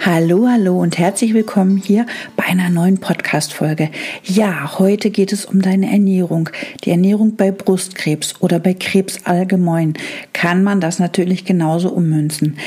Hallo, 0.00 0.46
hallo 0.48 0.80
und 0.80 0.96
herzlich 0.96 1.34
willkommen 1.34 1.76
hier 1.76 2.06
bei 2.36 2.44
einer 2.44 2.70
neuen 2.70 2.98
Podcast-Folge. 2.98 3.90
Ja, 4.22 4.78
heute 4.78 5.10
geht 5.10 5.32
es 5.32 5.44
um 5.44 5.60
deine 5.60 5.90
Ernährung. 5.90 6.50
Die 6.84 6.90
Ernährung 6.90 7.34
bei 7.34 7.50
Brustkrebs 7.50 8.36
oder 8.40 8.60
bei 8.60 8.74
Krebs 8.74 9.18
allgemein 9.24 9.94
kann 10.32 10.62
man 10.62 10.80
das 10.80 11.00
natürlich 11.00 11.44
genauso 11.44 11.90
ummünzen. 11.90 12.58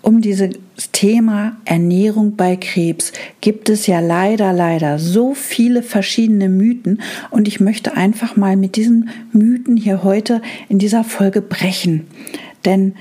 Um 0.00 0.22
dieses 0.22 0.52
Thema 0.92 1.58
Ernährung 1.66 2.36
bei 2.36 2.56
Krebs 2.56 3.12
gibt 3.42 3.68
es 3.68 3.86
ja 3.86 4.00
leider, 4.00 4.54
leider 4.54 4.98
so 4.98 5.34
viele 5.34 5.82
verschiedene 5.82 6.48
Mythen 6.48 7.02
und 7.30 7.48
ich 7.48 7.60
möchte 7.60 7.98
einfach 7.98 8.36
mal 8.36 8.56
mit 8.56 8.76
diesen 8.76 9.10
Mythen 9.32 9.76
hier 9.76 10.02
heute 10.02 10.40
in 10.70 10.78
dieser 10.78 11.04
Folge 11.04 11.42
brechen. 11.42 12.06
Denn 12.64 12.94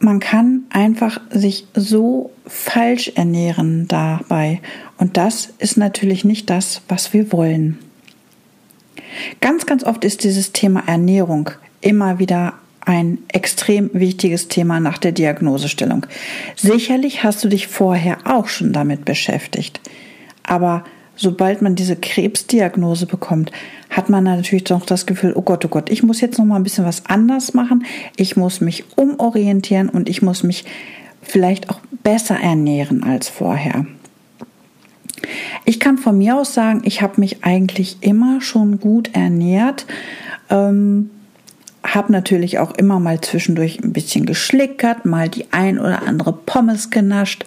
man 0.00 0.20
kann 0.20 0.64
einfach 0.70 1.20
sich 1.30 1.66
so 1.74 2.30
falsch 2.46 3.12
ernähren 3.14 3.88
dabei. 3.88 4.60
Und 4.96 5.16
das 5.16 5.50
ist 5.58 5.76
natürlich 5.76 6.24
nicht 6.24 6.50
das, 6.50 6.82
was 6.88 7.12
wir 7.12 7.32
wollen. 7.32 7.78
Ganz, 9.40 9.66
ganz 9.66 9.84
oft 9.84 10.04
ist 10.04 10.24
dieses 10.24 10.52
Thema 10.52 10.84
Ernährung 10.86 11.50
immer 11.80 12.18
wieder 12.18 12.54
ein 12.80 13.18
extrem 13.28 13.90
wichtiges 13.92 14.48
Thema 14.48 14.80
nach 14.80 14.98
der 14.98 15.12
Diagnosestellung. 15.12 16.06
Sicherlich 16.56 17.22
hast 17.22 17.44
du 17.44 17.48
dich 17.48 17.66
vorher 17.66 18.18
auch 18.24 18.48
schon 18.48 18.72
damit 18.72 19.04
beschäftigt. 19.04 19.80
Aber 20.42 20.84
sobald 21.18 21.60
man 21.60 21.74
diese 21.74 21.96
Krebsdiagnose 21.96 23.06
bekommt, 23.06 23.52
hat 23.90 24.08
man 24.08 24.24
natürlich 24.24 24.64
doch 24.64 24.86
das 24.86 25.04
Gefühl, 25.04 25.32
oh 25.34 25.42
Gott, 25.42 25.64
oh 25.64 25.68
Gott, 25.68 25.90
ich 25.90 26.02
muss 26.02 26.20
jetzt 26.20 26.38
noch 26.38 26.46
mal 26.46 26.56
ein 26.56 26.62
bisschen 26.62 26.84
was 26.84 27.04
anders 27.06 27.52
machen. 27.52 27.84
Ich 28.16 28.36
muss 28.36 28.60
mich 28.60 28.84
umorientieren 28.96 29.88
und 29.88 30.08
ich 30.08 30.22
muss 30.22 30.42
mich 30.42 30.64
vielleicht 31.20 31.68
auch 31.68 31.80
besser 32.02 32.38
ernähren 32.38 33.02
als 33.02 33.28
vorher. 33.28 33.84
Ich 35.64 35.80
kann 35.80 35.98
von 35.98 36.16
mir 36.16 36.36
aus 36.36 36.54
sagen, 36.54 36.82
ich 36.84 37.02
habe 37.02 37.20
mich 37.20 37.44
eigentlich 37.44 37.98
immer 38.00 38.40
schon 38.40 38.78
gut 38.78 39.10
ernährt. 39.14 39.86
Ähm, 40.48 41.10
habe 41.82 42.12
natürlich 42.12 42.58
auch 42.58 42.72
immer 42.74 43.00
mal 43.00 43.20
zwischendurch 43.20 43.80
ein 43.82 43.92
bisschen 43.92 44.24
geschlickert, 44.24 45.04
mal 45.04 45.28
die 45.28 45.46
ein 45.52 45.78
oder 45.78 46.02
andere 46.06 46.32
Pommes 46.32 46.90
genascht. 46.90 47.44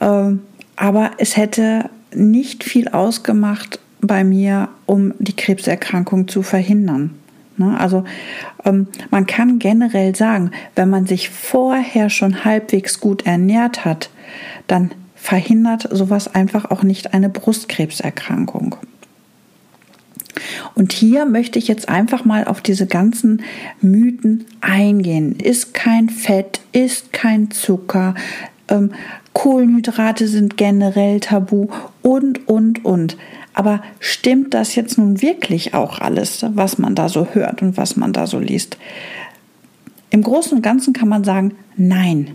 Ähm, 0.00 0.42
aber 0.76 1.12
es 1.18 1.36
hätte 1.36 1.88
nicht 2.14 2.64
viel 2.64 2.88
ausgemacht 2.88 3.78
bei 4.00 4.24
mir, 4.24 4.68
um 4.86 5.14
die 5.18 5.36
Krebserkrankung 5.36 6.28
zu 6.28 6.42
verhindern. 6.42 7.14
Ne? 7.56 7.78
Also 7.78 8.04
ähm, 8.64 8.88
man 9.10 9.26
kann 9.26 9.58
generell 9.58 10.16
sagen, 10.16 10.50
wenn 10.74 10.90
man 10.90 11.06
sich 11.06 11.28
vorher 11.28 12.10
schon 12.10 12.44
halbwegs 12.44 13.00
gut 13.00 13.26
ernährt 13.26 13.84
hat, 13.84 14.10
dann 14.66 14.92
verhindert 15.14 15.86
sowas 15.90 16.34
einfach 16.34 16.70
auch 16.70 16.82
nicht 16.82 17.12
eine 17.12 17.28
Brustkrebserkrankung. 17.28 18.76
Und 20.74 20.92
hier 20.92 21.26
möchte 21.26 21.58
ich 21.58 21.68
jetzt 21.68 21.90
einfach 21.90 22.24
mal 22.24 22.44
auf 22.44 22.62
diese 22.62 22.86
ganzen 22.86 23.42
Mythen 23.82 24.46
eingehen. 24.62 25.36
Ist 25.38 25.74
kein 25.74 26.08
Fett, 26.08 26.60
ist 26.72 27.12
kein 27.12 27.50
Zucker, 27.50 28.14
ähm, 28.70 28.92
Kohlenhydrate 29.32 30.28
sind 30.28 30.56
generell 30.56 31.20
tabu 31.20 31.68
und, 32.02 32.48
und, 32.48 32.84
und. 32.84 33.16
Aber 33.52 33.82
stimmt 33.98 34.54
das 34.54 34.74
jetzt 34.74 34.96
nun 34.96 35.22
wirklich 35.22 35.74
auch 35.74 36.00
alles, 36.00 36.44
was 36.54 36.78
man 36.78 36.94
da 36.94 37.08
so 37.08 37.26
hört 37.32 37.62
und 37.62 37.76
was 37.76 37.96
man 37.96 38.12
da 38.12 38.26
so 38.26 38.38
liest? 38.38 38.78
Im 40.10 40.22
Großen 40.22 40.56
und 40.56 40.62
Ganzen 40.62 40.92
kann 40.92 41.08
man 41.08 41.24
sagen, 41.24 41.54
nein. 41.76 42.32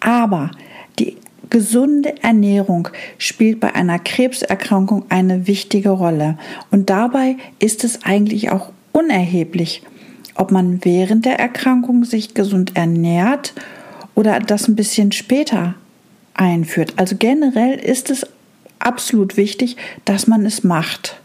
Aber 0.00 0.50
die 0.98 1.16
gesunde 1.50 2.22
Ernährung 2.22 2.88
spielt 3.18 3.60
bei 3.60 3.74
einer 3.74 3.98
Krebserkrankung 3.98 5.04
eine 5.08 5.46
wichtige 5.46 5.90
Rolle. 5.90 6.38
Und 6.70 6.90
dabei 6.90 7.36
ist 7.58 7.84
es 7.84 8.04
eigentlich 8.04 8.50
auch 8.50 8.72
unerheblich, 8.92 9.82
ob 10.34 10.50
man 10.50 10.84
während 10.84 11.24
der 11.24 11.38
Erkrankung 11.38 12.04
sich 12.04 12.34
gesund 12.34 12.74
ernährt 12.74 13.52
oder 13.52 13.62
das 14.14 14.68
ein 14.68 14.76
bisschen 14.76 15.12
später 15.12 15.74
einführt. 16.34 16.94
Also 16.96 17.16
generell 17.18 17.78
ist 17.78 18.10
es 18.10 18.26
absolut 18.78 19.36
wichtig, 19.36 19.76
dass 20.04 20.26
man 20.26 20.44
es 20.44 20.64
macht. 20.64 21.20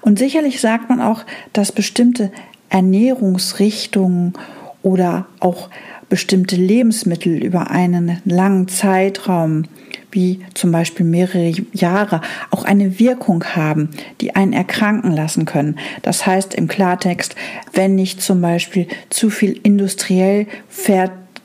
Und 0.00 0.18
sicherlich 0.18 0.60
sagt 0.60 0.88
man 0.88 1.00
auch, 1.00 1.24
dass 1.52 1.72
bestimmte 1.72 2.30
Ernährungsrichtungen 2.68 4.34
oder 4.82 5.26
auch 5.40 5.70
bestimmte 6.08 6.56
Lebensmittel 6.56 7.42
über 7.42 7.70
einen 7.70 8.20
langen 8.24 8.68
Zeitraum, 8.68 9.64
wie 10.10 10.40
zum 10.52 10.70
Beispiel 10.70 11.06
mehrere 11.06 11.54
Jahre, 11.72 12.20
auch 12.50 12.64
eine 12.64 12.98
Wirkung 12.98 13.44
haben, 13.44 13.88
die 14.20 14.36
einen 14.36 14.52
erkranken 14.52 15.12
lassen 15.12 15.46
können. 15.46 15.78
Das 16.02 16.26
heißt 16.26 16.54
im 16.54 16.68
Klartext, 16.68 17.34
wenn 17.72 17.98
ich 17.98 18.18
zum 18.18 18.42
Beispiel 18.42 18.88
zu 19.08 19.30
viel 19.30 19.58
industriell 19.62 20.46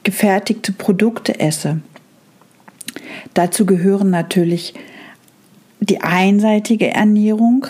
gefertigte 0.07 0.71
Produkte 0.71 1.37
esse. 1.37 1.81
Dazu 3.33 3.65
gehören 3.65 4.09
natürlich 4.09 4.73
die 5.81 5.99
einseitige 5.99 6.91
Ernährung 6.91 7.67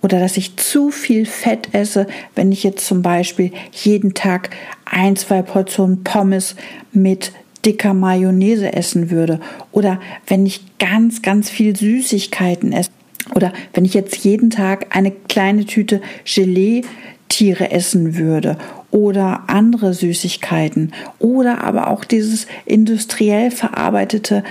oder 0.00 0.20
dass 0.20 0.36
ich 0.36 0.56
zu 0.58 0.92
viel 0.92 1.26
Fett 1.26 1.70
esse, 1.74 2.06
wenn 2.36 2.52
ich 2.52 2.62
jetzt 2.62 2.86
zum 2.86 3.02
Beispiel 3.02 3.50
jeden 3.72 4.14
Tag 4.14 4.50
ein, 4.84 5.16
zwei 5.16 5.42
Portionen 5.42 6.04
Pommes 6.04 6.54
mit 6.92 7.32
dicker 7.66 7.94
Mayonnaise 7.94 8.72
essen 8.72 9.10
würde 9.10 9.40
oder 9.72 10.00
wenn 10.28 10.46
ich 10.46 10.78
ganz, 10.78 11.20
ganz 11.20 11.50
viel 11.50 11.74
Süßigkeiten 11.74 12.72
esse 12.72 12.90
oder 13.34 13.52
wenn 13.74 13.84
ich 13.84 13.94
jetzt 13.94 14.16
jeden 14.18 14.50
Tag 14.50 14.94
eine 14.94 15.10
kleine 15.10 15.64
Tüte 15.64 16.00
Gelee-Tiere 16.24 17.72
essen 17.72 18.16
würde 18.16 18.56
oder 18.90 19.44
andere 19.46 19.94
Süßigkeiten 19.94 20.92
oder 21.18 21.62
aber 21.64 21.88
auch 21.88 22.04
dieses 22.04 22.46
industriell 22.66 23.50
verarbeitete 23.50 24.42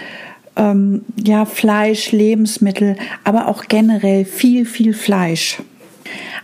ähm, 0.55 1.03
ja, 1.16 1.45
Fleisch, 1.45 2.11
Lebensmittel, 2.11 2.95
aber 3.23 3.47
auch 3.47 3.66
generell 3.66 4.25
viel, 4.25 4.66
viel 4.66 4.94
Fleisch. 4.94 5.59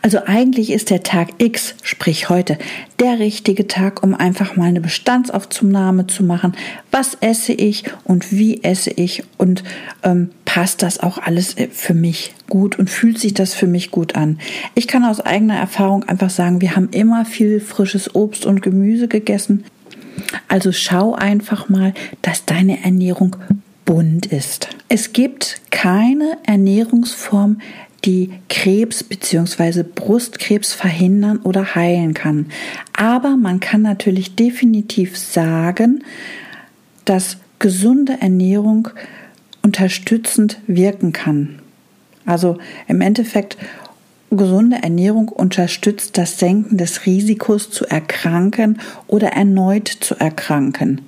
Also 0.01 0.19
eigentlich 0.25 0.71
ist 0.71 0.89
der 0.89 1.03
Tag 1.03 1.29
X, 1.39 1.75
sprich 1.83 2.29
heute, 2.29 2.57
der 2.99 3.19
richtige 3.19 3.67
Tag, 3.67 4.03
um 4.03 4.13
einfach 4.13 4.55
mal 4.55 4.65
eine 4.65 4.81
Bestandsaufnahme 4.81 6.07
zu 6.07 6.23
machen. 6.23 6.53
Was 6.91 7.15
esse 7.21 7.53
ich 7.53 7.85
und 8.03 8.31
wie 8.31 8.63
esse 8.63 8.91
ich 8.91 9.23
und 9.37 9.63
ähm, 10.03 10.29
passt 10.45 10.83
das 10.83 10.99
auch 10.99 11.17
alles 11.17 11.57
äh, 11.57 11.67
für 11.71 11.93
mich 11.93 12.33
gut 12.49 12.77
und 12.77 12.89
fühlt 12.89 13.19
sich 13.19 13.33
das 13.33 13.53
für 13.53 13.67
mich 13.67 13.91
gut 13.91 14.15
an? 14.15 14.39
Ich 14.75 14.87
kann 14.87 15.03
aus 15.03 15.19
eigener 15.19 15.57
Erfahrung 15.57 16.03
einfach 16.03 16.29
sagen, 16.29 16.61
wir 16.61 16.75
haben 16.75 16.89
immer 16.91 17.25
viel 17.25 17.59
frisches 17.59 18.15
Obst 18.15 18.45
und 18.45 18.61
Gemüse 18.61 19.07
gegessen. 19.07 19.65
Also 20.47 20.71
schau 20.71 21.13
einfach 21.13 21.69
mal, 21.69 21.93
dass 22.21 22.45
deine 22.45 22.83
Ernährung 22.83 23.35
bunt 23.85 24.25
ist. 24.25 24.69
Es 24.89 25.13
gibt 25.13 25.61
keine 25.71 26.37
Ernährungsform, 26.45 27.59
die 28.05 28.31
Krebs 28.49 29.03
bzw. 29.03 29.83
Brustkrebs 29.83 30.73
verhindern 30.73 31.39
oder 31.43 31.75
heilen 31.75 32.13
kann. 32.13 32.47
Aber 32.93 33.35
man 33.35 33.59
kann 33.59 33.81
natürlich 33.81 34.35
definitiv 34.35 35.17
sagen, 35.17 36.03
dass 37.05 37.37
gesunde 37.59 38.17
Ernährung 38.21 38.89
unterstützend 39.61 40.59
wirken 40.67 41.11
kann. 41.11 41.59
Also 42.25 42.57
im 42.87 43.01
Endeffekt, 43.01 43.57
gesunde 44.31 44.77
Ernährung 44.81 45.29
unterstützt 45.29 46.17
das 46.17 46.39
Senken 46.39 46.77
des 46.77 47.05
Risikos 47.05 47.69
zu 47.69 47.85
erkranken 47.85 48.79
oder 49.07 49.29
erneut 49.29 49.87
zu 49.87 50.15
erkranken. 50.15 51.01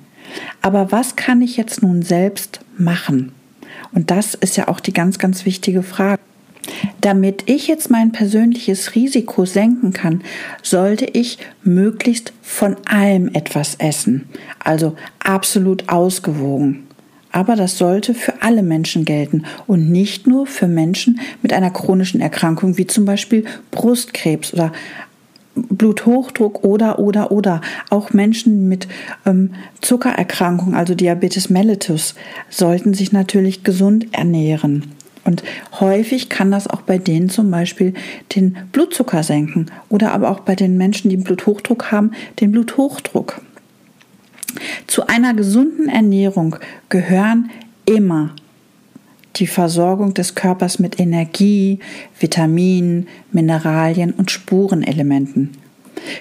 Aber 0.62 0.92
was 0.92 1.16
kann 1.16 1.42
ich 1.42 1.56
jetzt 1.56 1.82
nun 1.82 2.02
selbst 2.02 2.60
machen? 2.76 3.32
Und 3.92 4.10
das 4.10 4.34
ist 4.34 4.56
ja 4.56 4.68
auch 4.68 4.80
die 4.80 4.92
ganz, 4.92 5.18
ganz 5.18 5.44
wichtige 5.44 5.82
Frage. 5.82 6.20
Damit 7.00 7.44
ich 7.46 7.68
jetzt 7.68 7.90
mein 7.90 8.10
persönliches 8.10 8.94
Risiko 8.94 9.44
senken 9.44 9.92
kann, 9.92 10.22
sollte 10.62 11.04
ich 11.04 11.38
möglichst 11.62 12.32
von 12.42 12.76
allem 12.86 13.30
etwas 13.34 13.76
essen, 13.76 14.28
also 14.58 14.96
absolut 15.20 15.88
ausgewogen. 15.88 16.88
Aber 17.30 17.56
das 17.56 17.78
sollte 17.78 18.14
für 18.14 18.42
alle 18.42 18.62
Menschen 18.62 19.04
gelten 19.04 19.44
und 19.66 19.90
nicht 19.90 20.26
nur 20.26 20.46
für 20.46 20.66
Menschen 20.66 21.20
mit 21.42 21.52
einer 21.52 21.70
chronischen 21.70 22.20
Erkrankung 22.20 22.78
wie 22.78 22.86
zum 22.86 23.04
Beispiel 23.04 23.44
Brustkrebs 23.70 24.52
oder 24.54 24.72
Bluthochdruck 25.54 26.64
oder, 26.64 26.98
oder, 26.98 27.30
oder. 27.30 27.60
Auch 27.90 28.12
Menschen 28.12 28.68
mit 28.68 28.88
ähm, 29.26 29.50
Zuckererkrankung, 29.80 30.74
also 30.74 30.94
Diabetes 30.94 31.50
mellitus, 31.50 32.14
sollten 32.48 32.94
sich 32.94 33.12
natürlich 33.12 33.64
gesund 33.64 34.06
ernähren. 34.12 34.92
Und 35.28 35.42
häufig 35.78 36.30
kann 36.30 36.50
das 36.50 36.68
auch 36.68 36.80
bei 36.80 36.96
denen 36.96 37.28
zum 37.28 37.50
Beispiel 37.50 37.92
den 38.34 38.56
Blutzucker 38.72 39.22
senken 39.22 39.66
oder 39.90 40.12
aber 40.12 40.30
auch 40.30 40.40
bei 40.40 40.54
den 40.54 40.78
Menschen, 40.78 41.10
die 41.10 41.18
Bluthochdruck 41.18 41.92
haben, 41.92 42.12
den 42.40 42.50
Bluthochdruck. 42.50 43.42
Zu 44.86 45.06
einer 45.06 45.34
gesunden 45.34 45.90
Ernährung 45.90 46.56
gehören 46.88 47.50
immer 47.84 48.34
die 49.36 49.46
Versorgung 49.46 50.14
des 50.14 50.34
Körpers 50.34 50.78
mit 50.78 50.98
Energie, 50.98 51.80
Vitaminen, 52.18 53.06
Mineralien 53.30 54.12
und 54.12 54.30
Spurenelementen. 54.30 55.50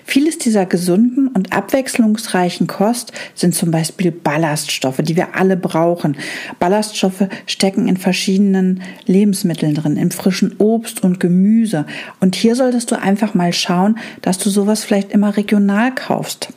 Vieles 0.04 0.38
dieser 0.38 0.66
gesunden 0.66 1.28
und 1.28 1.54
abwechslungsreichen 1.54 2.68
Kost 2.68 3.12
sind 3.36 3.56
zum 3.56 3.72
Beispiel 3.72 4.12
Ballaststoffe, 4.12 5.02
die 5.02 5.16
wir 5.16 5.36
alle 5.36 5.58
brauchen. 5.58 6.18
Ballaststoffe 6.60 7.28
stecken 7.46 7.88
in 7.88 7.98
verschiedenen 7.98 8.82
Lebensmitteln 9.06 9.76
drin, 9.76 9.98
im 9.98 10.12
frischen 10.12 10.56
Obst 10.58 11.04
und 11.04 11.20
Gemüse. 11.20 11.86
Und 12.20 12.36
hier 12.36 12.56
solltest 12.56 12.92
du 12.92 13.00
einfach 13.00 13.34
mal 13.34 13.54
schauen, 13.54 13.98
dass 14.22 14.38
du 14.38 14.50
sowas 14.50 14.84
vielleicht 14.84 15.12
immer 15.12 15.38
regional 15.38 15.94
kaufst. 15.94 16.50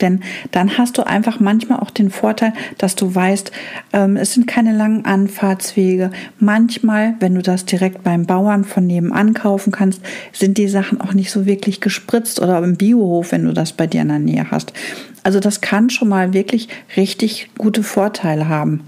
Denn 0.00 0.20
dann 0.50 0.78
hast 0.78 0.98
du 0.98 1.06
einfach 1.06 1.40
manchmal 1.40 1.80
auch 1.80 1.90
den 1.90 2.10
Vorteil, 2.10 2.52
dass 2.78 2.96
du 2.96 3.14
weißt, 3.14 3.52
ähm, 3.92 4.16
es 4.16 4.34
sind 4.34 4.46
keine 4.46 4.72
langen 4.76 5.04
Anfahrtswege. 5.04 6.10
Manchmal, 6.38 7.14
wenn 7.20 7.34
du 7.34 7.42
das 7.42 7.64
direkt 7.64 8.02
beim 8.02 8.26
Bauern 8.26 8.64
von 8.64 8.86
nebenan 8.86 9.34
kaufen 9.34 9.72
kannst, 9.72 10.00
sind 10.32 10.58
die 10.58 10.68
Sachen 10.68 11.00
auch 11.00 11.14
nicht 11.14 11.30
so 11.30 11.46
wirklich 11.46 11.80
gespritzt 11.80 12.40
oder 12.40 12.62
im 12.62 12.76
Biohof, 12.76 13.32
wenn 13.32 13.44
du 13.44 13.52
das 13.52 13.72
bei 13.72 13.86
dir 13.86 14.02
in 14.02 14.08
der 14.08 14.18
Nähe 14.18 14.50
hast. 14.50 14.72
Also 15.22 15.40
das 15.40 15.60
kann 15.60 15.90
schon 15.90 16.08
mal 16.08 16.34
wirklich 16.34 16.68
richtig 16.96 17.50
gute 17.56 17.82
Vorteile 17.82 18.48
haben. 18.48 18.84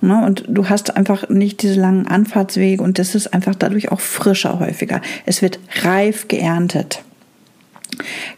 Ne? 0.00 0.24
Und 0.24 0.44
du 0.46 0.68
hast 0.68 0.96
einfach 0.96 1.28
nicht 1.28 1.62
diese 1.62 1.80
langen 1.80 2.06
Anfahrtswege 2.06 2.82
und 2.82 2.98
das 2.98 3.14
ist 3.14 3.32
einfach 3.34 3.54
dadurch 3.54 3.90
auch 3.90 4.00
frischer 4.00 4.60
häufiger. 4.60 5.00
Es 5.26 5.42
wird 5.42 5.58
reif 5.82 6.28
geerntet. 6.28 7.02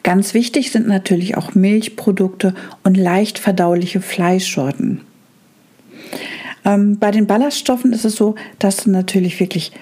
Ganz 0.02 0.34
wichtig 0.34 0.70
sind 0.70 0.86
natürlich 0.86 1.36
auch 1.36 1.54
Milchprodukte 1.54 2.54
und 2.84 2.96
leicht 2.96 3.38
verdauliche 3.38 4.00
Fleischsorten. 4.00 5.00
Ähm, 6.64 6.98
bei 6.98 7.10
den 7.10 7.26
Ballaststoffen 7.26 7.92
ist 7.92 8.04
es 8.04 8.16
so, 8.16 8.34
dass 8.58 8.78
du 8.78 8.90
natürlich 8.90 9.40
wirklich 9.40 9.72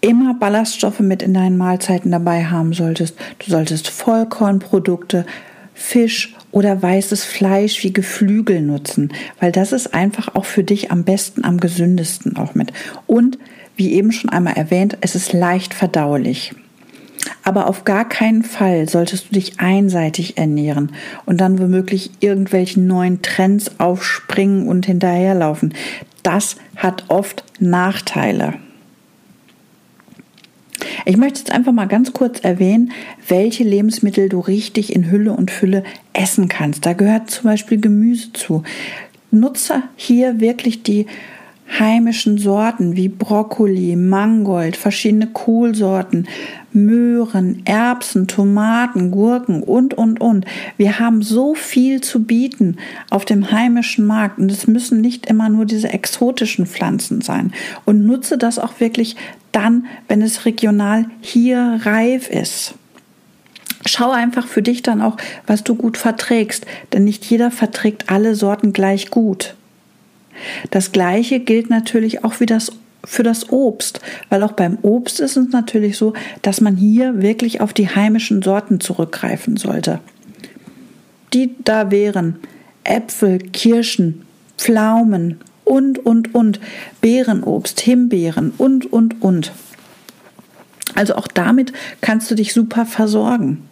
immer 0.00 0.34
Ballaststoffe 0.34 1.00
mit 1.00 1.22
in 1.22 1.34
deinen 1.34 1.56
Mahlzeiten 1.56 2.10
dabei 2.10 2.44
haben 2.44 2.72
solltest. 2.72 3.16
Du 3.38 3.50
solltest 3.50 3.88
Vollkornprodukte, 3.88 5.26
Fisch 5.74 6.34
oder 6.52 6.80
weißes 6.80 7.24
Fleisch 7.24 7.82
wie 7.82 7.92
Geflügel 7.92 8.62
nutzen, 8.62 9.12
weil 9.40 9.52
das 9.52 9.72
ist 9.72 9.92
einfach 9.92 10.34
auch 10.34 10.46
für 10.46 10.64
dich 10.64 10.90
am 10.90 11.04
besten, 11.04 11.44
am 11.44 11.58
gesündesten 11.58 12.36
auch 12.36 12.54
mit. 12.54 12.72
Und 13.06 13.38
wie 13.76 13.92
eben 13.92 14.10
schon 14.10 14.30
einmal 14.30 14.54
erwähnt, 14.54 14.96
es 15.02 15.14
ist 15.14 15.32
leicht 15.34 15.74
verdaulich. 15.74 16.54
Aber 17.42 17.68
auf 17.68 17.84
gar 17.84 18.08
keinen 18.08 18.42
Fall 18.42 18.88
solltest 18.88 19.28
du 19.28 19.34
dich 19.34 19.60
einseitig 19.60 20.38
ernähren 20.38 20.92
und 21.24 21.40
dann 21.40 21.58
womöglich 21.58 22.10
irgendwelchen 22.20 22.86
neuen 22.86 23.22
Trends 23.22 23.78
aufspringen 23.78 24.68
und 24.68 24.86
hinterherlaufen. 24.86 25.74
Das 26.22 26.56
hat 26.76 27.04
oft 27.08 27.44
Nachteile. 27.60 28.54
Ich 31.04 31.16
möchte 31.16 31.38
jetzt 31.38 31.52
einfach 31.52 31.72
mal 31.72 31.86
ganz 31.86 32.12
kurz 32.12 32.40
erwähnen, 32.40 32.92
welche 33.28 33.62
Lebensmittel 33.62 34.28
du 34.28 34.40
richtig 34.40 34.94
in 34.94 35.10
Hülle 35.10 35.32
und 35.32 35.50
Fülle 35.50 35.84
essen 36.12 36.48
kannst. 36.48 36.84
Da 36.84 36.94
gehört 36.94 37.30
zum 37.30 37.44
Beispiel 37.44 37.80
Gemüse 37.80 38.32
zu. 38.32 38.64
Nutze 39.30 39.82
hier 39.96 40.40
wirklich 40.40 40.82
die 40.82 41.06
heimischen 41.78 42.38
Sorten 42.38 42.96
wie 42.96 43.08
Brokkoli, 43.08 43.96
Mangold, 43.96 44.76
verschiedene 44.76 45.26
Kohlsorten, 45.26 46.28
Möhren, 46.72 47.62
Erbsen, 47.64 48.28
Tomaten, 48.28 49.10
Gurken 49.10 49.62
und, 49.62 49.94
und, 49.94 50.20
und. 50.20 50.44
Wir 50.76 50.98
haben 50.98 51.22
so 51.22 51.54
viel 51.54 52.00
zu 52.00 52.24
bieten 52.24 52.76
auf 53.10 53.24
dem 53.24 53.50
heimischen 53.50 54.06
Markt 54.06 54.38
und 54.38 54.50
es 54.50 54.66
müssen 54.66 55.00
nicht 55.00 55.26
immer 55.26 55.48
nur 55.48 55.64
diese 55.64 55.88
exotischen 55.88 56.66
Pflanzen 56.66 57.20
sein. 57.20 57.52
Und 57.84 58.04
nutze 58.04 58.38
das 58.38 58.58
auch 58.58 58.78
wirklich 58.78 59.16
dann, 59.52 59.86
wenn 60.08 60.22
es 60.22 60.44
regional 60.44 61.06
hier 61.20 61.80
reif 61.82 62.28
ist. 62.30 62.74
Schau 63.86 64.10
einfach 64.10 64.46
für 64.46 64.62
dich 64.62 64.82
dann 64.82 65.00
auch, 65.00 65.16
was 65.46 65.62
du 65.64 65.74
gut 65.76 65.96
verträgst, 65.96 66.66
denn 66.92 67.04
nicht 67.04 67.24
jeder 67.24 67.50
verträgt 67.50 68.10
alle 68.10 68.34
Sorten 68.34 68.72
gleich 68.72 69.10
gut. 69.10 69.54
Das 70.70 70.92
gleiche 70.92 71.40
gilt 71.40 71.70
natürlich 71.70 72.24
auch 72.24 72.40
wie 72.40 72.46
das 72.46 72.72
für 73.04 73.22
das 73.22 73.50
Obst, 73.50 74.00
weil 74.30 74.42
auch 74.42 74.52
beim 74.52 74.78
Obst 74.82 75.20
ist 75.20 75.36
es 75.36 75.48
natürlich 75.50 75.96
so, 75.96 76.12
dass 76.42 76.60
man 76.60 76.76
hier 76.76 77.22
wirklich 77.22 77.60
auf 77.60 77.72
die 77.72 77.88
heimischen 77.88 78.42
Sorten 78.42 78.80
zurückgreifen 78.80 79.56
sollte. 79.56 80.00
Die 81.32 81.54
da 81.62 81.90
wären 81.90 82.36
Äpfel, 82.84 83.38
Kirschen, 83.38 84.22
Pflaumen 84.58 85.38
und, 85.64 86.04
und, 86.04 86.34
und, 86.34 86.60
Beerenobst, 87.00 87.80
Himbeeren 87.80 88.52
und, 88.58 88.92
und, 88.92 89.22
und. 89.22 89.52
Also 90.94 91.16
auch 91.16 91.28
damit 91.28 91.72
kannst 92.00 92.30
du 92.30 92.34
dich 92.34 92.52
super 92.52 92.86
versorgen. 92.86 93.62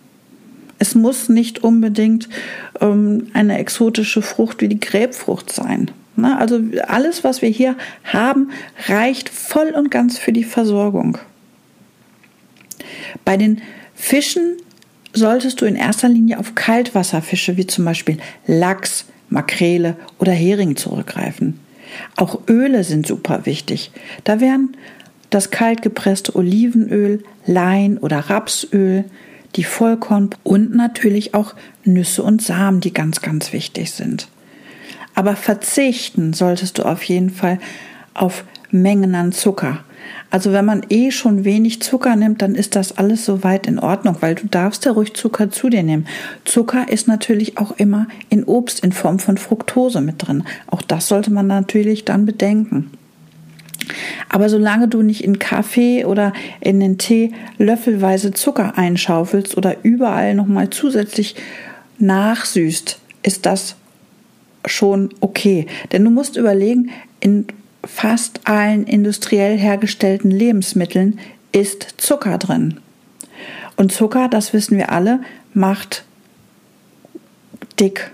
Es 0.79 0.95
muss 0.95 1.29
nicht 1.29 1.63
unbedingt 1.63 2.29
ähm, 2.81 3.29
eine 3.33 3.59
exotische 3.59 4.23
Frucht 4.23 4.61
wie 4.61 4.69
die 4.69 4.81
Gräbfrucht 4.81 5.53
sein. 5.53 5.91
Na, 6.17 6.39
also 6.39 6.61
alles, 6.87 7.25
was 7.25 7.43
wir 7.43 7.49
hier 7.49 7.77
haben, 8.05 8.51
reicht 8.87 9.29
voll 9.29 9.71
und 9.71 9.91
ganz 9.91 10.19
für 10.19 10.33
die 10.33 10.45
Versorgung. 10.45 11.19
Bei 13.25 13.37
den 13.37 13.61
Fischen 13.95 14.57
solltest 15.13 15.61
du 15.61 15.65
in 15.65 15.77
erster 15.77 16.09
Linie 16.09 16.39
auf 16.39 16.55
Kaltwasserfische 16.55 17.57
wie 17.57 17.67
zum 17.67 17.85
Beispiel 17.85 18.19
Lachs, 18.47 19.07
Makrele 19.29 19.97
oder 20.19 20.33
Hering 20.33 20.77
zurückgreifen. 20.77 21.59
Auch 22.17 22.41
Öle 22.49 22.85
sind 22.85 23.07
super 23.07 23.47
wichtig. 23.47 23.91
Da 24.25 24.41
wären 24.41 24.77
das 25.31 25.51
kaltgepresste 25.51 26.37
Olivenöl, 26.37 27.25
Lein 27.47 27.99
oder 27.99 28.19
Rapsöl, 28.19 29.05
die 29.57 29.65
Vollkorn 29.65 30.31
und 30.43 30.75
natürlich 30.75 31.35
auch 31.35 31.55
Nüsse 31.85 32.23
und 32.23 32.43
Samen, 32.43 32.81
die 32.81 32.93
ganz, 32.93 33.21
ganz 33.21 33.53
wichtig 33.53 33.93
sind. 33.93 34.29
Aber 35.15 35.37
verzichten 35.37 36.33
solltest 36.33 36.79
du 36.79 36.83
auf 36.85 37.03
jeden 37.05 37.31
Fall 37.31 37.59
auf 38.15 38.45
Mengen 38.71 39.15
an 39.15 39.33
Zucker. 39.33 39.85
Also 40.31 40.53
wenn 40.53 40.65
man 40.65 40.85
eh 40.91 41.11
schon 41.11 41.45
wenig 41.45 41.81
Zucker 41.81 42.17
nimmt, 42.17 42.43
dann 42.43 42.55
ist 42.55 42.77
das 42.77 42.99
alles 42.99 43.25
soweit 43.25 43.67
in 43.67 43.79
Ordnung, 43.79 44.17
weil 44.21 44.35
du 44.35 44.47
darfst 44.47 44.85
ja 44.85 44.93
ruhig 44.93 45.15
Zucker 45.15 45.51
zu 45.51 45.69
dir 45.69 45.83
nehmen. 45.83 46.07
Zucker 46.45 46.89
ist 46.89 47.07
natürlich 47.07 47.57
auch 47.57 47.73
immer 47.73 48.09
in 48.31 48.45
Obst 48.45 48.85
in 48.85 48.93
Form 48.93 49.19
von 49.19 49.39
Fructose 49.39 50.01
mit 50.01 50.27
drin. 50.27 50.45
Auch 50.67 50.83
das 50.83 51.09
sollte 51.09 51.33
man 51.33 51.47
natürlich 51.47 52.05
dann 52.05 52.27
bedenken. 52.27 52.91
Aber 54.29 54.49
solange 54.49 54.89
du 54.89 55.03
nicht 55.03 55.23
in 55.23 55.39
Kaffee 55.39 56.05
oder 56.05 56.33
in 56.61 56.81
den 56.81 56.99
Tee 56.99 57.33
löffelweise 57.59 58.33
Zucker 58.33 58.77
einschaufelst 58.77 59.57
oder 59.57 59.77
überall 59.85 60.35
nochmal 60.35 60.71
zusätzlich 60.71 61.37
nachsüßt, 61.99 62.99
ist 63.23 63.47
das 63.47 63.77
schon 64.67 65.11
okay. 65.21 65.67
Denn 65.93 66.05
du 66.05 66.11
musst 66.11 66.37
überlegen, 66.37 66.91
in 67.21 67.47
fast 67.85 68.41
allen 68.45 68.85
industriell 68.85 69.59
hergestellten 69.59 70.31
Lebensmitteln 70.31 71.19
ist 71.53 71.95
Zucker 71.99 72.39
drin. 72.39 72.81
Und 73.77 73.93
Zucker, 73.93 74.29
das 74.29 74.53
wissen 74.53 74.79
wir 74.79 74.91
alle, 74.93 75.21
macht 75.53 76.05
dick. 77.79 78.11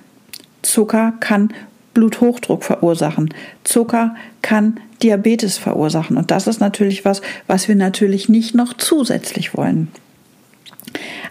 Zucker 0.62 1.12
kann 1.20 1.52
Bluthochdruck 1.94 2.64
verursachen. 2.64 3.32
Zucker 3.64 4.14
kann 4.42 4.80
Diabetes 5.02 5.58
verursachen. 5.58 6.16
Und 6.16 6.30
das 6.30 6.46
ist 6.46 6.60
natürlich 6.60 7.04
was, 7.04 7.22
was 7.46 7.68
wir 7.68 7.76
natürlich 7.76 8.28
nicht 8.28 8.54
noch 8.54 8.74
zusätzlich 8.74 9.56
wollen. 9.56 9.88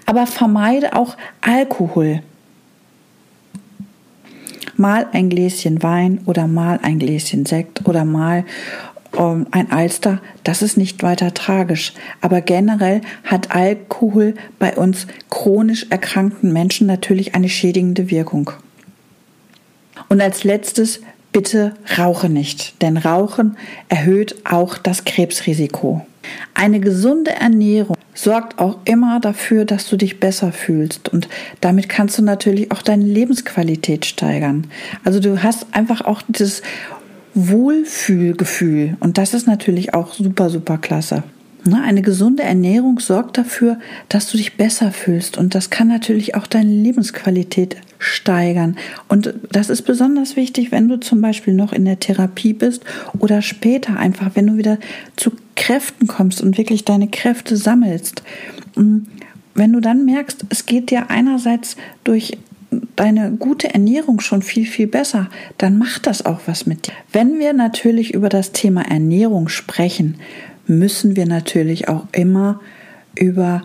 Aber 0.05 0.25
vermeide 0.25 0.95
auch 0.95 1.17
Alkohol 1.41 2.21
mal 4.79 5.07
ein 5.11 5.29
Gläschen 5.29 5.83
Wein 5.83 6.21
oder 6.25 6.47
mal 6.47 6.79
ein 6.81 6.99
Gläschen 6.99 7.45
Sekt 7.45 7.87
oder 7.87 8.05
mal 8.05 8.45
ähm, 9.17 9.47
ein 9.51 9.71
Alster, 9.71 10.21
das 10.43 10.61
ist 10.61 10.77
nicht 10.77 11.03
weiter 11.03 11.33
tragisch. 11.33 11.93
Aber 12.21 12.41
generell 12.41 13.01
hat 13.23 13.55
Alkohol 13.55 14.35
bei 14.57 14.75
uns 14.75 15.07
chronisch 15.29 15.87
erkrankten 15.89 16.53
Menschen 16.53 16.87
natürlich 16.87 17.35
eine 17.35 17.49
schädigende 17.49 18.09
Wirkung. 18.09 18.51
Und 20.07 20.21
als 20.21 20.43
letztes, 20.43 21.01
bitte 21.31 21.73
rauche 21.97 22.29
nicht, 22.29 22.81
denn 22.81 22.97
Rauchen 22.97 23.57
erhöht 23.89 24.35
auch 24.45 24.77
das 24.77 25.05
Krebsrisiko. 25.05 26.05
Eine 26.53 26.79
gesunde 26.79 27.31
Ernährung 27.31 27.95
sorgt 28.13 28.59
auch 28.59 28.79
immer 28.85 29.19
dafür, 29.19 29.65
dass 29.65 29.89
du 29.89 29.95
dich 29.95 30.19
besser 30.19 30.51
fühlst 30.51 31.09
und 31.09 31.29
damit 31.61 31.87
kannst 31.87 32.17
du 32.17 32.21
natürlich 32.21 32.71
auch 32.71 32.81
deine 32.81 33.05
Lebensqualität 33.05 34.05
steigern. 34.05 34.67
Also 35.05 35.19
du 35.19 35.41
hast 35.41 35.67
einfach 35.71 36.01
auch 36.01 36.21
dieses 36.27 36.61
Wohlfühlgefühl 37.33 38.97
und 38.99 39.17
das 39.17 39.33
ist 39.33 39.47
natürlich 39.47 39.93
auch 39.93 40.13
super, 40.13 40.49
super 40.49 40.77
klasse. 40.77 41.23
Ne, 41.65 41.81
eine 41.83 42.01
gesunde 42.01 42.43
Ernährung 42.43 42.99
sorgt 42.99 43.37
dafür, 43.37 43.79
dass 44.07 44.31
du 44.31 44.37
dich 44.37 44.55
besser 44.55 44.91
fühlst 44.91 45.37
und 45.37 45.55
das 45.55 45.69
kann 45.69 45.87
natürlich 45.87 46.35
auch 46.35 46.47
deine 46.47 46.71
Lebensqualität 46.71 47.77
steigern. 47.99 48.77
Und 49.09 49.33
das 49.51 49.69
ist 49.69 49.83
besonders 49.83 50.35
wichtig, 50.35 50.71
wenn 50.71 50.87
du 50.87 50.99
zum 50.99 51.21
Beispiel 51.21 51.53
noch 51.53 51.73
in 51.73 51.85
der 51.85 51.99
Therapie 51.99 52.53
bist 52.53 52.83
oder 53.19 53.41
später 53.41 53.97
einfach, 53.97 54.31
wenn 54.35 54.47
du 54.47 54.57
wieder 54.57 54.79
zu 55.17 55.31
Kräften 55.55 56.07
kommst 56.07 56.41
und 56.41 56.57
wirklich 56.57 56.85
deine 56.85 57.09
Kräfte 57.09 57.57
sammelst. 57.57 58.23
Mm, 58.75 58.99
wenn 59.53 59.73
du 59.73 59.81
dann 59.81 60.05
merkst, 60.05 60.45
es 60.49 60.65
geht 60.65 60.89
dir 60.89 61.09
einerseits 61.09 61.75
durch 62.05 62.37
deine 62.95 63.31
gute 63.31 63.73
Ernährung 63.73 64.21
schon 64.21 64.41
viel, 64.41 64.65
viel 64.65 64.87
besser, 64.87 65.29
dann 65.57 65.77
macht 65.77 66.07
das 66.07 66.25
auch 66.25 66.41
was 66.45 66.65
mit 66.65 66.87
dir. 66.87 66.93
Wenn 67.11 67.39
wir 67.39 67.53
natürlich 67.53 68.13
über 68.13 68.29
das 68.29 68.53
Thema 68.53 68.81
Ernährung 68.81 69.49
sprechen, 69.49 70.15
müssen 70.67 71.15
wir 71.15 71.25
natürlich 71.25 71.89
auch 71.89 72.05
immer 72.11 72.61
über 73.15 73.63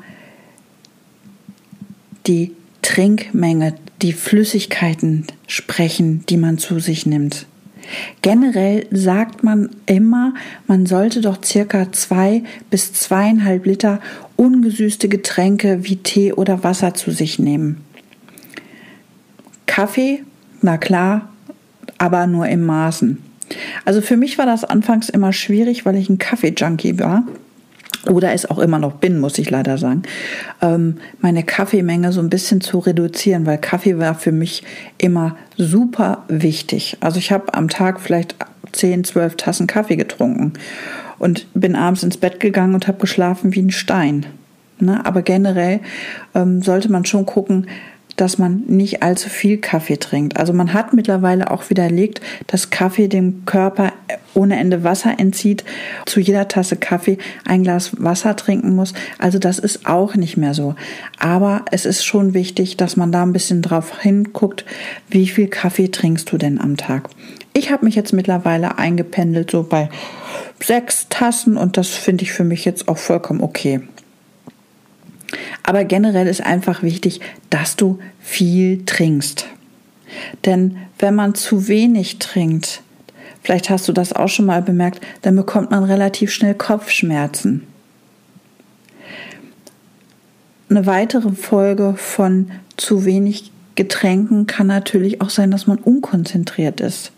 die 2.27 2.53
Trinkmenge, 2.83 3.75
die 4.03 4.13
Flüssigkeiten 4.13 5.27
sprechen, 5.47 6.25
die 6.29 6.37
man 6.37 6.59
zu 6.59 6.79
sich 6.79 7.07
nimmt. 7.07 7.47
Generell 8.23 8.87
sagt 8.91 9.45
man 9.45 9.71
immer, 9.87 10.35
man 10.67 10.87
sollte 10.87 11.21
doch 11.21 11.43
circa 11.45 11.93
zwei 11.93 12.43
bis 12.71 12.93
zweieinhalb 12.93 13.67
Liter 13.67 14.01
ungesüßte 14.37 15.09
Getränke 15.09 15.85
wie 15.85 15.97
Tee 15.97 16.33
oder 16.33 16.65
Wasser 16.65 16.95
zu 16.95 17.11
sich 17.11 17.39
nehmen. 17.39 17.83
Kaffee, 19.67 20.23
na 20.63 20.79
klar, 20.79 21.29
aber 21.99 22.27
nur 22.27 22.49
im 22.49 22.65
Maßen. 22.65 23.19
Also 23.85 24.01
für 24.01 24.17
mich 24.17 24.39
war 24.39 24.47
das 24.47 24.65
anfangs 24.65 25.09
immer 25.09 25.33
schwierig, 25.33 25.85
weil 25.85 25.97
ich 25.97 26.09
ein 26.09 26.19
Kaffee-Junkie 26.19 26.99
war 26.99 27.25
oder 28.11 28.33
es 28.33 28.49
auch 28.49 28.59
immer 28.59 28.79
noch 28.79 28.95
bin, 28.95 29.19
muss 29.19 29.39
ich 29.39 29.51
leider 29.51 29.79
sagen, 29.79 30.03
ähm, 30.61 30.99
meine 31.21 31.43
Kaffeemenge 31.43 32.13
so 32.13 32.21
ein 32.21 32.31
bisschen 32.31 32.61
zu 32.61 32.79
reduzieren, 32.79 33.47
weil 33.47 33.59
Kaffee 33.59 33.99
war 33.99 34.15
für 34.15 34.33
mich 34.33 34.63
immer 34.99 35.37
super 35.57 36.25
wichtig. 36.29 36.99
Also 37.01 37.19
ich 37.19 37.33
habe 37.33 37.55
am 37.55 37.69
Tag 37.69 38.01
vielleicht 38.01 38.37
10, 38.73 39.05
12 39.05 39.37
Tassen 39.37 39.67
Kaffee 39.67 39.97
getrunken 39.97 40.55
und 41.19 41.47
bin 41.55 41.77
abends 41.77 42.03
ins 42.03 42.17
Bett 42.17 42.41
gegangen 42.41 42.75
und 42.75 42.89
habe 42.89 42.99
geschlafen 42.99 43.55
wie 43.55 43.63
ein 43.63 43.71
Stein. 43.71 44.27
Ne? 44.81 45.05
Aber 45.07 45.23
generell 45.23 45.81
ähm, 46.35 46.63
sollte 46.63 46.91
man 46.91 47.05
schon 47.05 47.27
gucken, 47.27 47.69
dass 48.17 48.39
man 48.39 48.63
nicht 48.67 49.03
allzu 49.03 49.29
viel 49.29 49.59
Kaffee 49.59 49.99
trinkt. 49.99 50.37
Also 50.39 50.53
man 50.53 50.73
hat 50.73 50.93
mittlerweile 50.93 51.51
auch 51.51 51.71
widerlegt, 51.71 52.21
dass 52.47 52.71
Kaffee 52.71 53.09
dem 53.09 53.45
Körper 53.45 53.93
ohne 54.35 54.59
Ende 54.59 54.85
Wasser 54.85 55.19
entzieht, 55.19 55.65
zu 56.07 56.21
jeder 56.21 56.49
Tasse 56.49 56.77
Kaffee 56.77 57.19
ein 57.45 57.63
Glas 57.63 57.93
Wasser 57.99 58.37
trinken 58.37 58.75
muss. 58.75 58.93
Also 59.19 59.39
das 59.39 59.59
ist 59.59 59.87
auch 59.87 60.15
nicht 60.15 60.37
mehr 60.37 60.55
so. 60.55 60.75
Aber 61.19 61.65
es 61.71 61.87
ist 61.87 62.05
schon 62.05 62.35
wichtig, 62.35 62.77
dass 62.77 62.97
man 62.97 63.13
da 63.13 63.23
ein 63.23 63.33
bisschen 63.33 63.63
drauf 63.63 64.01
hinguckt, 64.01 64.65
wie 65.09 65.27
viel 65.27 65.49
Kaffee 65.49 65.89
trinkst 65.89 66.31
du 66.31 66.39
denn 66.39 66.61
am 66.61 66.77
Tag. 66.77 67.09
Ich 67.53 67.71
habe 67.71 67.85
mich 67.85 67.95
jetzt 67.95 68.13
mittlerweile 68.13 68.79
eingependelt 68.79 69.53
so 69.53 69.63
bei 69.63 69.89
sechs 70.61 71.07
Tassen 71.09 71.57
und 71.57 71.77
das 71.77 71.89
finde 71.89 72.25
ich 72.25 72.33
für 72.33 72.45
mich 72.45 72.65
jetzt 72.65 72.89
auch 72.89 72.99
vollkommen 72.99 73.41
okay. 73.41 73.81
Aber 75.63 75.85
generell 75.85 76.27
ist 76.27 76.45
einfach 76.45 76.83
wichtig, 76.83 77.21
dass 77.51 77.77
du 77.77 77.99
viel 78.21 78.85
trinkst. 78.85 79.47
Denn 80.45 80.79
wenn 80.99 81.15
man 81.15 81.35
zu 81.35 81.69
wenig 81.69 82.19
trinkt, 82.19 82.83
vielleicht 83.43 83.71
hast 83.71 83.89
du 83.89 83.93
das 83.93 84.13
auch 84.13 84.29
schon 84.29 84.47
mal 84.47 84.63
bemerkt, 84.63 85.01
dann 85.23 85.37
bekommt 85.37 85.71
man 85.71 85.85
relativ 85.85 86.33
schnell 86.33 86.55
Kopfschmerzen. 86.55 87.67
Eine 90.71 90.87
weitere 90.87 91.33
Folge 91.33 91.95
von 91.97 92.51
zu 92.77 93.05
wenig 93.05 93.53
Getränken 93.75 94.47
kann 94.47 94.67
natürlich 94.67 95.21
auch 95.21 95.31
sein, 95.31 95.51
dass 95.51 95.67
man 95.67 95.79
unkonzentriert 95.79 96.81
ist. 96.81 97.13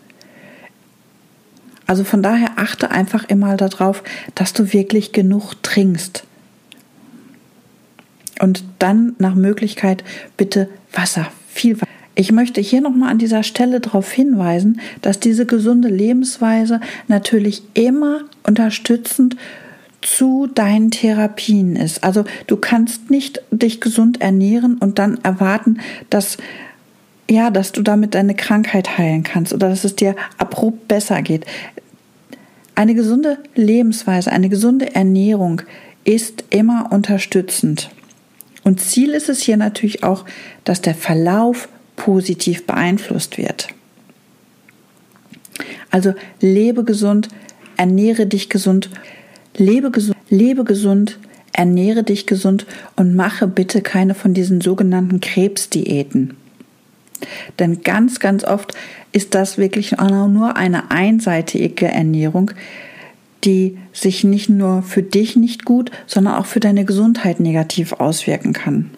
Also 1.85 2.03
von 2.03 2.21
daher 2.21 2.51
achte 2.57 2.91
einfach 2.91 3.23
immer 3.29 3.55
darauf, 3.55 4.03
dass 4.35 4.53
du 4.53 4.73
wirklich 4.73 5.13
genug 5.13 5.61
trinkst. 5.63 6.25
Und 8.39 8.63
dann 8.79 9.15
nach 9.19 9.35
Möglichkeit 9.35 10.03
bitte 10.35 10.69
Wasser, 10.91 11.27
viel 11.49 11.75
Wasser. 11.75 11.87
Ich 12.15 12.31
möchte 12.31 12.61
hier 12.61 12.81
nochmal 12.81 13.11
an 13.11 13.19
dieser 13.19 13.43
Stelle 13.43 13.79
darauf 13.79 14.11
hinweisen, 14.11 14.81
dass 15.03 15.19
diese 15.19 15.45
gesunde 15.45 15.87
Lebensweise 15.87 16.81
natürlich 17.07 17.61
immer 17.75 18.21
unterstützend 18.43 19.35
zu 20.01 20.47
deinen 20.47 20.89
Therapien 20.89 21.75
ist. 21.75 22.03
Also 22.03 22.23
du 22.47 22.57
kannst 22.57 23.11
nicht 23.11 23.41
dich 23.51 23.81
gesund 23.81 24.21
ernähren 24.21 24.77
und 24.79 24.97
dann 24.97 25.19
erwarten, 25.23 25.79
dass 26.09 26.37
ja, 27.29 27.49
dass 27.49 27.71
du 27.71 27.81
damit 27.81 28.15
deine 28.15 28.35
Krankheit 28.35 28.97
heilen 28.97 29.23
kannst 29.23 29.53
oder 29.53 29.69
dass 29.69 29.83
es 29.83 29.95
dir 29.95 30.15
abrupt 30.37 30.87
besser 30.87 31.21
geht. 31.21 31.45
Eine 32.73 32.95
gesunde 32.95 33.37
Lebensweise, 33.53 34.31
eine 34.31 34.49
gesunde 34.49 34.95
Ernährung 34.95 35.61
ist 36.03 36.45
immer 36.51 36.89
unterstützend. 36.91 37.89
Und 38.67 38.81
Ziel 38.81 39.11
ist 39.11 39.29
es 39.29 39.39
hier 39.39 39.55
natürlich 39.55 40.03
auch, 40.03 40.25
dass 40.65 40.81
der 40.81 40.93
Verlauf 40.93 41.69
positiv 41.95 42.67
beeinflusst 42.67 43.37
wird. 43.37 43.69
Also 45.89 46.13
lebe 46.41 46.83
gesund, 46.83 47.29
ernähre 47.77 48.25
dich 48.25 48.49
gesund, 48.49 48.89
lebe 49.55 49.89
gesund, 49.89 50.17
lebe 50.29 50.65
gesund, 50.65 51.17
ernähre 51.53 52.03
dich 52.03 52.27
gesund 52.27 52.65
und 52.97 53.15
mache 53.15 53.47
bitte 53.47 53.81
keine 53.81 54.13
von 54.13 54.33
diesen 54.33 54.59
sogenannten 54.59 55.21
Krebsdiäten. 55.21 56.35
Denn 57.59 57.83
ganz, 57.83 58.19
ganz 58.19 58.43
oft 58.43 58.73
ist 59.13 59.33
das 59.33 59.57
wirklich 59.57 59.97
nur 59.97 60.57
eine 60.57 60.91
einseitige 60.91 61.87
Ernährung, 61.87 62.51
die 63.43 63.77
sich 63.93 64.23
nicht 64.23 64.49
nur 64.49 64.81
für 64.81 65.03
dich 65.03 65.35
nicht 65.35 65.65
gut, 65.65 65.91
sondern 66.05 66.35
auch 66.35 66.45
für 66.45 66.59
deine 66.59 66.85
Gesundheit 66.85 67.39
negativ 67.39 67.93
auswirken 67.93 68.53
kann. 68.53 68.91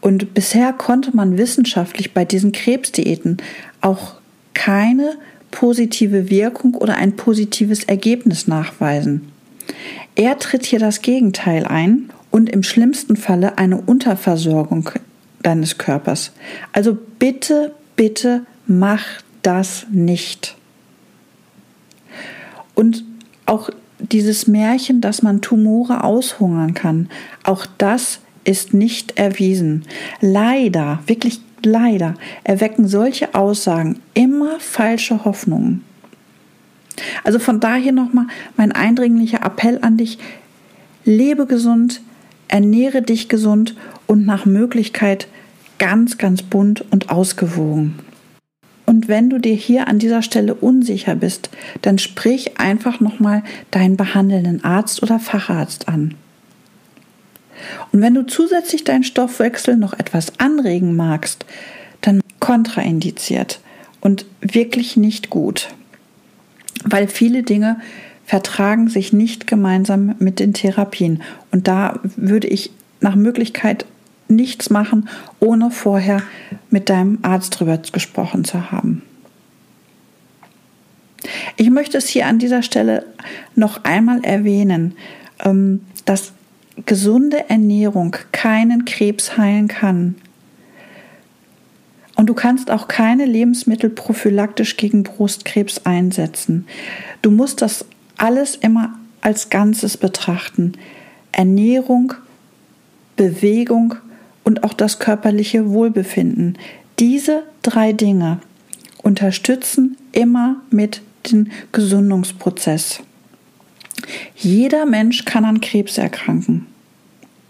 Und 0.00 0.34
bisher 0.34 0.72
konnte 0.72 1.16
man 1.16 1.38
wissenschaftlich 1.38 2.12
bei 2.12 2.24
diesen 2.24 2.52
Krebsdiäten 2.52 3.38
auch 3.80 4.14
keine 4.54 5.14
positive 5.50 6.28
Wirkung 6.28 6.74
oder 6.74 6.96
ein 6.96 7.16
positives 7.16 7.84
Ergebnis 7.84 8.48
nachweisen. 8.48 9.30
Er 10.16 10.38
tritt 10.38 10.66
hier 10.66 10.78
das 10.78 11.02
Gegenteil 11.02 11.66
ein 11.66 12.10
und 12.30 12.50
im 12.50 12.62
schlimmsten 12.62 13.16
Falle 13.16 13.58
eine 13.58 13.80
Unterversorgung 13.80 14.90
deines 15.42 15.78
Körpers. 15.78 16.32
Also 16.72 16.98
bitte, 17.18 17.72
bitte 17.94 18.44
mach 18.66 19.04
das 19.42 19.86
nicht. 19.90 20.56
Und 22.74 23.04
auch 23.52 23.68
dieses 23.98 24.46
Märchen, 24.48 25.00
dass 25.00 25.22
man 25.22 25.42
Tumore 25.42 26.02
aushungern 26.02 26.74
kann, 26.74 27.08
auch 27.44 27.66
das 27.78 28.20
ist 28.44 28.74
nicht 28.74 29.18
erwiesen. 29.18 29.84
Leider, 30.20 31.00
wirklich 31.06 31.40
leider, 31.62 32.14
erwecken 32.42 32.88
solche 32.88 33.34
Aussagen 33.34 34.00
immer 34.14 34.58
falsche 34.58 35.24
Hoffnungen. 35.24 35.84
Also 37.24 37.38
von 37.38 37.60
daher 37.60 37.92
nochmal 37.92 38.26
mein 38.56 38.72
eindringlicher 38.72 39.44
Appell 39.44 39.78
an 39.82 39.98
dich, 39.98 40.18
lebe 41.04 41.46
gesund, 41.46 42.00
ernähre 42.48 43.02
dich 43.02 43.28
gesund 43.28 43.76
und 44.06 44.26
nach 44.26 44.46
Möglichkeit 44.46 45.28
ganz, 45.78 46.18
ganz 46.18 46.42
bunt 46.42 46.84
und 46.90 47.10
ausgewogen. 47.10 47.98
Und 48.86 49.08
wenn 49.08 49.30
du 49.30 49.38
dir 49.38 49.54
hier 49.54 49.88
an 49.88 49.98
dieser 49.98 50.22
Stelle 50.22 50.54
unsicher 50.54 51.14
bist, 51.14 51.50
dann 51.82 51.98
sprich 51.98 52.58
einfach 52.58 53.00
nochmal 53.00 53.42
deinen 53.70 53.96
behandelnden 53.96 54.64
Arzt 54.64 55.02
oder 55.02 55.18
Facharzt 55.18 55.88
an. 55.88 56.14
Und 57.92 58.00
wenn 58.00 58.14
du 58.14 58.26
zusätzlich 58.26 58.84
deinen 58.84 59.04
Stoffwechsel 59.04 59.76
noch 59.76 59.92
etwas 59.92 60.38
anregen 60.40 60.96
magst, 60.96 61.44
dann 62.00 62.20
kontraindiziert 62.40 63.60
und 64.00 64.26
wirklich 64.40 64.96
nicht 64.96 65.30
gut. 65.30 65.68
Weil 66.84 67.06
viele 67.06 67.44
Dinge 67.44 67.80
vertragen 68.26 68.88
sich 68.88 69.12
nicht 69.12 69.46
gemeinsam 69.46 70.16
mit 70.18 70.40
den 70.40 70.54
Therapien. 70.54 71.22
Und 71.50 71.68
da 71.68 72.00
würde 72.16 72.48
ich 72.48 72.70
nach 73.00 73.14
Möglichkeit 73.14 73.86
nichts 74.32 74.70
machen, 74.70 75.08
ohne 75.40 75.70
vorher 75.70 76.22
mit 76.70 76.88
deinem 76.88 77.18
Arzt 77.22 77.58
drüber 77.58 77.78
gesprochen 77.78 78.44
zu 78.44 78.70
haben. 78.70 79.02
Ich 81.56 81.70
möchte 81.70 81.98
es 81.98 82.08
hier 82.08 82.26
an 82.26 82.38
dieser 82.38 82.62
Stelle 82.62 83.06
noch 83.54 83.84
einmal 83.84 84.24
erwähnen, 84.24 84.96
ähm, 85.44 85.82
dass 86.04 86.32
gesunde 86.86 87.48
Ernährung 87.48 88.16
keinen 88.32 88.84
Krebs 88.84 89.36
heilen 89.36 89.68
kann. 89.68 90.16
Und 92.16 92.26
du 92.26 92.34
kannst 92.34 92.70
auch 92.70 92.88
keine 92.88 93.24
Lebensmittel 93.24 93.90
prophylaktisch 93.90 94.76
gegen 94.76 95.02
Brustkrebs 95.02 95.86
einsetzen. 95.86 96.66
Du 97.20 97.30
musst 97.30 97.62
das 97.62 97.84
alles 98.16 98.56
immer 98.56 98.98
als 99.20 99.50
Ganzes 99.50 99.96
betrachten. 99.96 100.72
Ernährung, 101.32 102.14
Bewegung 103.16 103.94
und 104.44 104.64
auch 104.64 104.74
das 104.74 104.98
körperliche 104.98 105.70
Wohlbefinden. 105.70 106.58
Diese 106.98 107.44
drei 107.62 107.92
Dinge 107.92 108.38
unterstützen 109.02 109.96
immer 110.12 110.56
mit 110.70 111.02
dem 111.30 111.50
Gesundungsprozess. 111.72 113.00
Jeder 114.36 114.86
Mensch 114.86 115.24
kann 115.24 115.44
an 115.44 115.60
Krebs 115.60 115.98
erkranken. 115.98 116.66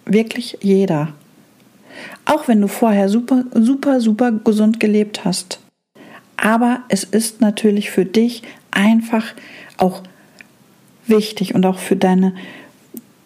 Wirklich 0.04 0.58
jeder. 0.60 1.14
Auch 2.24 2.48
wenn 2.48 2.60
du 2.60 2.68
vorher 2.68 3.08
super, 3.08 3.44
super, 3.54 4.00
super 4.00 4.32
gesund 4.32 4.80
gelebt 4.80 5.24
hast. 5.24 5.60
Aber 6.36 6.80
es 6.88 7.04
ist 7.04 7.40
natürlich 7.40 7.90
für 7.90 8.04
dich 8.04 8.42
einfach 8.70 9.34
auch 9.76 10.02
wichtig 11.06 11.54
und 11.54 11.64
auch 11.66 11.78
für 11.78 11.96
deine 11.96 12.34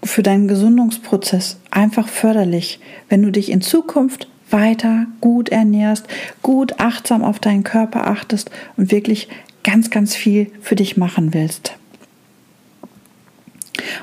für 0.07 0.23
deinen 0.23 0.49
Gesundungsprozess 0.49 1.59
einfach 1.71 2.09
förderlich, 2.09 2.81
wenn 3.09 3.23
du 3.23 3.31
dich 3.31 3.51
in 3.51 3.61
Zukunft 3.61 4.29
weiter 4.51 5.07
gut 5.21 5.49
ernährst, 5.49 6.07
gut 6.43 6.79
achtsam 6.79 7.25
auf 7.25 7.39
deinen 7.39 7.65
Körper 7.65 8.07
achtest 8.07 8.51
und 8.77 8.93
wirklich 8.93 9.29
ganz, 9.65 9.91
ganz 9.91 10.15
viel 10.15 10.51
für 10.61 10.77
dich 10.77 10.97
machen 10.97 11.35
willst. 11.35 11.75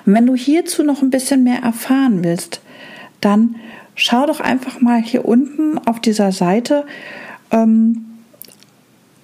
Und 0.05 0.13
wenn 0.13 0.25
du 0.25 0.35
hierzu 0.35 0.83
noch 0.83 1.01
ein 1.01 1.09
bisschen 1.09 1.43
mehr 1.43 1.59
erfahren 1.59 2.23
willst, 2.23 2.61
dann 3.21 3.55
schau 3.95 4.25
doch 4.25 4.39
einfach 4.39 4.81
mal 4.81 5.01
hier 5.01 5.25
unten 5.25 5.77
auf 5.77 5.99
dieser 5.99 6.31
Seite 6.31 6.85
ähm, 7.51 8.05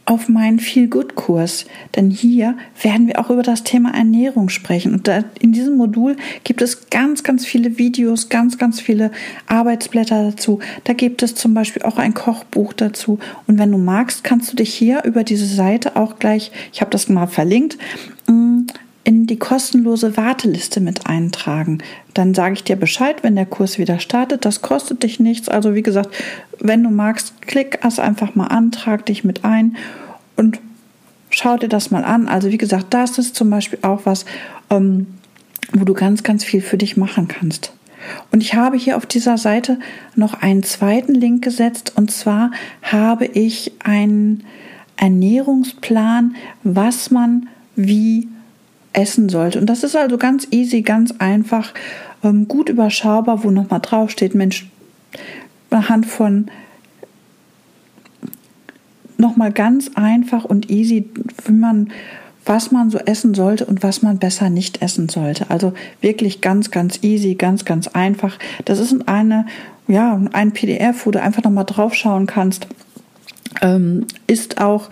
auf 0.10 0.28
meinen 0.28 0.60
Feel 0.60 0.88
Good 0.88 1.13
Kurs, 1.13 1.66
denn 1.96 2.10
hier 2.10 2.58
werden 2.82 3.06
wir 3.06 3.20
auch 3.20 3.30
über 3.30 3.44
das 3.44 3.63
Thema 3.63 3.94
Ernährung 3.94 4.50
sprechen 4.50 4.94
und 4.94 5.08
in 5.39 5.54
diesem 5.54 5.78
Modul 5.78 6.18
gibt 6.44 6.63
es 6.63 6.89
ganz, 6.89 7.24
ganz 7.24 7.46
viele 7.46 7.78
Videos, 7.78 8.28
ganz, 8.28 8.58
ganz 8.58 8.82
viele 8.82 9.12
Arbeitsblätter 9.46 10.32
dazu. 10.32 10.60
Da 10.86 10.94
gibt 10.94 11.22
es 11.22 11.36
zum 11.36 11.54
Beispiel 11.54 11.84
auch 11.84 11.98
ein 11.98 12.16
Kochbuch 12.16 12.74
dazu 12.74 13.20
und 13.46 13.60
wenn 13.60 13.72
du 13.72 13.78
magst, 13.78 14.24
kannst 14.24 14.51
du 14.51 14.56
dich 14.56 14.74
hier 14.74 15.04
über 15.04 15.24
diese 15.24 15.46
Seite 15.46 15.96
auch 15.96 16.18
gleich, 16.18 16.51
ich 16.74 16.82
habe 16.82 16.89
das 16.89 17.08
mal 17.08 17.28
verlinkt, 17.28 17.78
mm, 18.28 18.62
in 19.10 19.25
die 19.25 19.39
kostenlose 19.39 20.18
Warteliste 20.18 20.82
mit 20.82 21.08
eintragen. 21.08 21.80
Dann 22.13 22.36
sage 22.36 22.54
ich 22.54 22.63
dir 22.63 22.75
Bescheid, 22.75 23.24
wenn 23.24 23.36
der 23.36 23.48
Kurs 23.48 23.80
wieder 23.80 23.98
startet. 23.98 24.46
Das 24.46 24.62
kostet 24.62 25.01
dich 25.01 25.20
nichts. 25.20 25.50
Also 25.50 25.74
wie 25.74 25.82
gesagt, 25.82 26.16
wenn 26.60 26.84
du 26.84 26.92
magst, 26.92 27.42
klick 27.42 27.80
es 27.84 27.98
einfach 27.98 28.36
mal 28.36 28.46
an, 28.46 28.72
trag 28.72 29.08
dich 29.08 29.24
mit 29.24 29.44
ein 29.44 29.78
und 30.36 30.60
schau 31.32 31.58
dir 31.58 31.70
das 31.70 31.89
mal 31.89 32.06
an. 32.06 32.28
Also 32.28 32.51
wie 32.51 32.60
gesagt, 32.60 32.94
das 32.94 33.18
ist 33.18 33.36
zum 33.36 33.50
Beispiel 33.50 33.80
auch 33.82 34.01
was, 34.04 34.25
ähm, 34.70 35.08
wo 35.74 35.86
du 35.86 35.96
ganz, 35.96 36.22
ganz 36.22 36.44
viel 36.44 36.62
für 36.62 36.78
dich 36.78 36.96
machen 36.96 37.28
kannst. 37.28 37.74
Und 38.32 38.44
ich 38.44 38.54
habe 38.54 38.78
hier 38.78 38.96
auf 38.96 39.08
dieser 39.08 39.39
Seite 39.39 39.80
noch 40.16 40.36
einen 40.36 40.62
zweiten 40.62 41.16
Link 41.16 41.44
gesetzt 41.44 41.94
und 41.96 42.12
zwar 42.12 42.51
habe 42.84 43.25
ich 43.25 43.72
einen 43.84 44.44
Ernährungsplan, 44.98 46.36
was 46.63 47.10
man 47.10 47.50
wie 47.75 48.28
essen 48.93 49.29
sollte. 49.29 49.60
Und 49.60 49.67
das 49.67 49.84
ist 49.84 49.96
also 49.96 50.17
ganz 50.17 50.48
easy, 50.51 50.81
ganz 50.81 51.13
einfach, 51.19 51.74
ähm, 52.24 52.48
gut 52.48 52.69
überschaubar, 52.69 53.43
wo 53.43 53.51
nochmal 53.51 53.79
draufsteht, 53.79 54.36
Mensch, 54.36 54.67
anhand 55.69 56.05
von 56.05 56.50
nochmal 59.17 59.51
ganz 59.51 59.91
einfach 59.96 60.46
und 60.46 60.69
easy, 60.69 61.10
wie 61.46 61.51
man, 61.51 61.91
was 62.46 62.72
man 62.72 62.89
so 62.89 62.98
essen 63.00 63.34
sollte 63.34 63.65
und 63.65 63.84
was 63.84 64.01
man 64.01 64.17
besser 64.17 64.50
nicht 64.50 64.81
essen 64.81 65.10
sollte. 65.10 65.50
Also 65.50 65.74
wirklich 66.01 66.41
ganz, 66.41 66.72
ganz 66.72 67.00
easy, 67.03 67.36
ganz, 67.36 67.65
ganz 67.65 67.88
einfach. 67.88 68.39
Das 68.65 68.79
ist 68.79 69.08
eine, 69.08 69.46
ja, 69.88 70.19
ein 70.31 70.51
PDF, 70.53 71.05
wo 71.05 71.12
du 71.12 71.22
einfach 71.22 71.43
nochmal 71.43 71.65
draufschauen 71.65 72.25
kannst. 72.27 72.67
Ähm, 73.62 74.06
ist 74.27 74.62
auch 74.62 74.89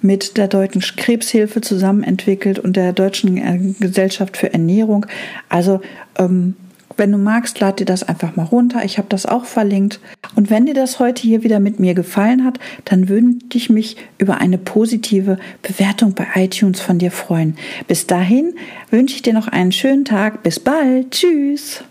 mit 0.00 0.36
der 0.36 0.48
Deutschen 0.48 0.80
Krebshilfe 0.80 1.60
zusammen 1.60 2.02
entwickelt 2.02 2.58
und 2.58 2.76
der 2.76 2.92
Deutschen 2.92 3.36
äh, 3.36 3.74
Gesellschaft 3.80 4.36
für 4.36 4.52
Ernährung. 4.52 5.06
Also 5.48 5.80
ähm, 6.16 6.54
wenn 6.98 7.12
du 7.12 7.18
magst, 7.18 7.60
lad 7.60 7.78
dir 7.78 7.84
das 7.84 8.02
einfach 8.02 8.36
mal 8.36 8.44
runter. 8.44 8.84
Ich 8.84 8.98
habe 8.98 9.08
das 9.08 9.24
auch 9.24 9.44
verlinkt. 9.44 10.00
Und 10.34 10.50
wenn 10.50 10.66
dir 10.66 10.74
das 10.74 10.98
heute 10.98 11.22
hier 11.22 11.44
wieder 11.44 11.60
mit 11.60 11.78
mir 11.78 11.94
gefallen 11.94 12.44
hat, 12.44 12.58
dann 12.84 13.08
würde 13.08 13.36
ich 13.54 13.70
mich 13.70 13.96
über 14.18 14.38
eine 14.38 14.58
positive 14.58 15.38
Bewertung 15.62 16.14
bei 16.14 16.26
iTunes 16.34 16.80
von 16.80 16.98
dir 16.98 17.12
freuen. 17.12 17.56
Bis 17.86 18.06
dahin 18.06 18.54
wünsche 18.90 19.14
ich 19.14 19.22
dir 19.22 19.32
noch 19.32 19.48
einen 19.48 19.72
schönen 19.72 20.04
Tag. 20.04 20.42
Bis 20.42 20.58
bald. 20.58 21.12
Tschüss. 21.12 21.84